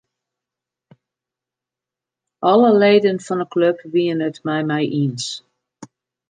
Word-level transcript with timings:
Alle 2.51 2.71
leden 2.81 3.17
fan 3.25 3.39
'e 3.43 3.47
klup 3.53 3.77
wiene 3.93 4.25
it 4.29 4.37
mei 4.45 4.61
my 4.69 4.81
iens. 5.01 5.25